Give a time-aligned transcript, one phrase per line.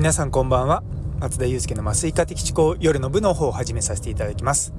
[0.00, 0.82] 皆さんこんばんは。
[1.18, 4.72] 松田祐介の麻酔科的思考夜の部の方を始めさせていただきます。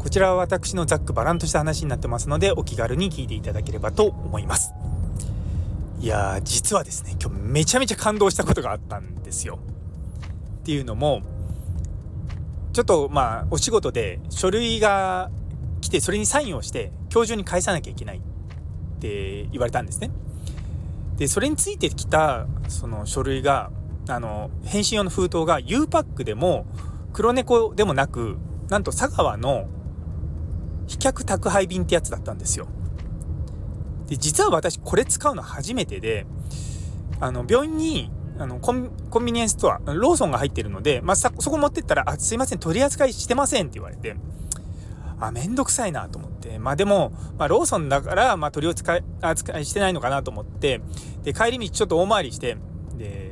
[0.00, 4.72] こちらは私のざっくばらんとした話になってますのでお気軽に聞いていただければと思います。
[6.00, 9.60] いやー実はですね今日めちゃめちゃ感動したことがあったんですよ。
[10.62, 11.22] っていうのも
[12.72, 15.30] ちょっとまあお仕事で書類が
[15.80, 18.20] 来てそれにサインをして今日中に返さなきゃいけないっ
[18.98, 20.10] て言われたんですね。
[21.18, 23.70] でそれについてきたその書類が
[24.08, 26.66] あの返信用の封筒が U パックでも
[27.12, 28.36] 黒猫でもなく
[28.68, 29.68] なんと佐川の
[30.86, 32.68] 飛脚宅配便ってやつだったんですよ。
[34.06, 36.26] で実は私これ使うの初めてで
[37.20, 38.90] あの病院にあのコン
[39.24, 44.16] ビニエンスストアローソンが入ってるので、まあ、そこ持ってったら「あすいません取り扱いしてません」って言われて
[45.18, 50.82] あめんどくさいなと思ってまあでも、まあ、ローソンだから、まあ、取り扱い扱いしてないのかなと思って
[51.22, 52.58] で帰り道ちょっと大回りして
[52.98, 53.25] で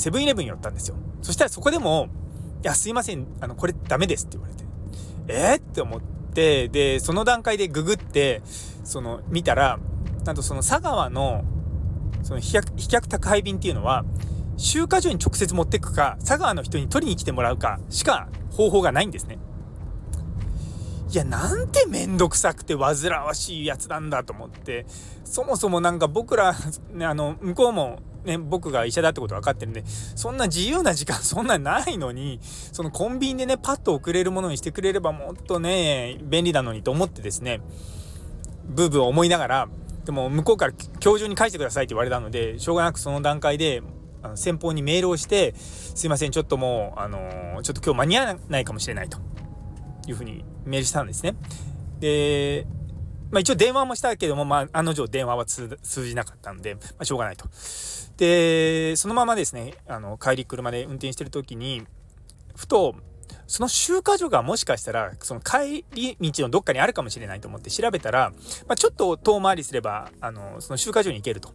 [0.00, 0.96] セブンイレブンに寄ったんですよ。
[1.20, 2.08] そしたらそこでも、
[2.62, 4.64] いや、すいません、あの、これダメですって言われて。
[5.28, 6.00] えー、って思っ
[6.32, 8.40] て、で、その段階でググって、
[8.82, 9.78] その、見たら、
[10.24, 11.44] なんとその佐川の、
[12.22, 14.06] その飛脚、飛脚宅配便っていうのは、
[14.56, 19.38] 集荷所に直接持ってくか、佐川の人に取りに来てもらうかしか方法がないんですね。
[21.10, 24.86] いや、なんてめんどくさくて煩わしいやつなんだと思って、
[25.24, 26.54] そもそもなんか僕ら、
[26.92, 37.60] ね、あの、向こうもね、僕が医者だってこと分かってるんで、そんな自由な時間そんなないのに、そのコンビニでね、パッと送れるものにしてくれればもっとね、便利なのにと思ってですね、
[38.64, 39.68] ブーブー思いながら、
[40.04, 43.82] でも向こうから今日中に返してくださいって言われたので、しょうがなくその段階で、
[44.22, 49.18] あの先方にメールをして、すいません、ちょっともう、あのー、ちょっと今日間に合わないかもしれないと
[50.06, 51.34] いうふうにメールしたんですね。
[52.00, 52.66] で、
[53.30, 57.46] まあ一応電話もしたけども、まあ案の定電話は通じなかったんで、まあしょうがないと。
[58.16, 61.86] で、そのままですね、あの、帰り車で運転してる時に、
[62.54, 62.94] ふと、
[63.46, 68.32] その集荷所がもしかしたら、その帰り道のどっかにあるかもしれないと思って調べたら、
[68.68, 71.52] まあ、ちょっと遠回りすれば、あの、その集荷所に行けると。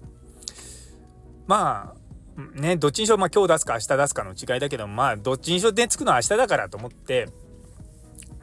[1.47, 7.29] まあ、ね、どっちにしろ、まあ、今日出すか明日出すかの違いだけど、まあ、どっちにしろで着くのは明日だからと思って、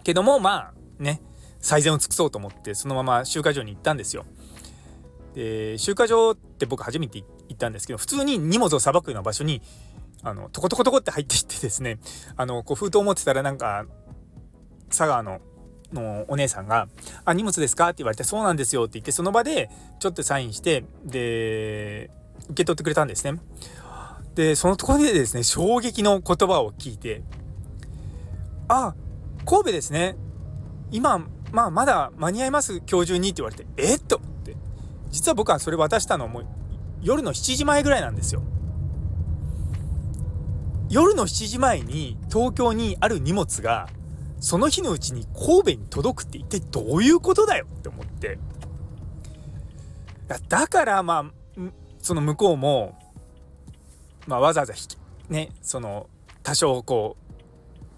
[0.05, 1.21] けども、まあ、ね、
[1.63, 4.27] 最善を尽くそうと思って、そのまま集荷所に行ったんですよ。
[5.35, 7.25] で集荷場って僕初めて行
[7.55, 9.63] ったんですけど普通に荷物をさばくような場所に
[10.23, 11.99] あのトコトコトコって入っていってですね
[12.37, 13.87] あのこう封筒を持ってたらなんか
[14.89, 15.41] 佐川の
[15.93, 16.89] のお姉さんが
[17.25, 19.71] 「あ荷物ですか?」って言われて「そうなんですよ」って言ってその場で
[20.01, 22.11] ちょっとサインしてで
[22.45, 23.41] 受け取ってくれたんですね。
[24.35, 27.23] でそのところでですね衝撃の言葉を聞いて
[28.69, 28.95] 「あ
[29.45, 30.17] 神戸ですね
[30.91, 34.57] 今まあまだ間に合います今日中に」って言われて「えっ?」とって
[35.11, 36.43] 実は僕はそれ渡したのも
[37.03, 38.43] 夜の7時前ぐらいなんですよ。
[40.89, 43.89] 夜の7時前に東京にある荷物が
[44.41, 48.39] その日のうちに神戸に届くって一体どういうことだよって思って
[50.49, 51.61] だからまあ
[52.01, 52.99] その向こうも、
[54.27, 54.75] まあ、わざわざ
[55.31, 56.09] ねその
[56.43, 57.32] 多少こう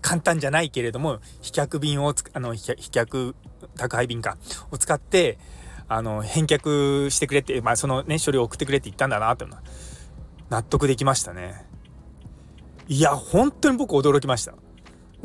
[0.04, 3.34] 簡単じゃないけれども飛脚便をあの飛脚
[3.76, 4.36] 宅配便か
[4.70, 5.38] を使って
[5.88, 9.62] あの、返却してくれって、まあ、そのね、書類を送ってくれって言ったんだなっていうのは、
[10.48, 11.66] 納得できましたね。
[12.88, 14.52] いや、本当に僕驚きました。
[14.52, 14.58] も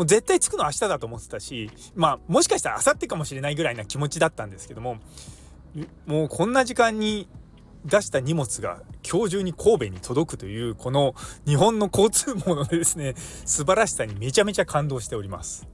[0.03, 5.00] う絶対着くの明日だと思ってたし、まあ、もしかしたら明後日かもしれないぐらいな気持ちだったんですけども、
[6.06, 7.28] もうこんな時間に
[7.85, 11.16] 出した荷物が今日中に神戸に届くという、この
[11.47, 13.16] 日本の交通網のですね、
[13.46, 15.68] 素晴らしさにめちゃめちゃ感動しております。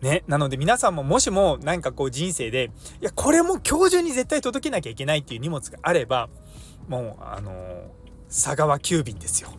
[0.00, 6.28] ね、なので皆さんももしも何かこう人生で、いや、これも今日中に絶対届けなきゃいけないっていう荷物があれば、
[6.88, 7.54] もう、あのー、
[8.28, 9.50] 佐川急便ですよ。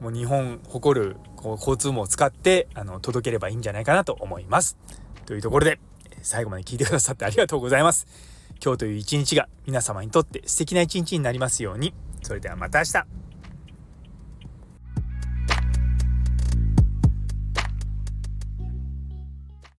[0.00, 4.76] もう日本誇るこう交通網を使ってあの届ければいいんじゃないかなと思います。
[5.24, 5.78] というところで
[6.22, 8.33] 最後まで聞いてくださってありがとうございます。
[8.62, 11.94] 今日という一日が皆様にとって素敵な一日になりますように。
[12.22, 13.23] それではまた明日。